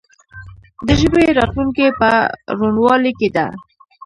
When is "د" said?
0.87-0.89